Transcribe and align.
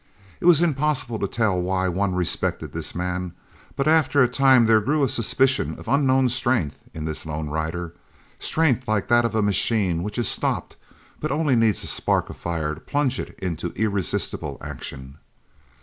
It 0.39 0.45
was 0.47 0.63
impossible 0.63 1.19
to 1.19 1.27
tell 1.27 1.61
why 1.61 1.87
one 1.87 2.15
respected 2.15 2.71
this 2.71 2.95
man, 2.95 3.33
but 3.75 3.87
after 3.87 4.23
a 4.23 4.27
time 4.27 4.65
there 4.65 4.81
grew 4.81 5.03
a 5.03 5.07
suspicion 5.07 5.77
of 5.77 5.87
unknown 5.87 6.27
strength 6.29 6.79
in 6.91 7.05
this 7.05 7.23
lone 7.23 7.49
rider, 7.51 7.93
strength 8.39 8.87
like 8.87 9.09
that 9.09 9.25
of 9.25 9.35
a 9.35 9.43
machine 9.43 10.01
which 10.01 10.17
is 10.17 10.27
stopped 10.27 10.75
but 11.19 11.29
only 11.29 11.55
needs 11.55 11.83
a 11.83 11.87
spark 11.87 12.31
of 12.31 12.37
fire 12.37 12.73
to 12.73 12.81
plunge 12.81 13.19
it 13.19 13.37
into 13.37 13.73
irresistible 13.75 14.57
action. 14.59 15.19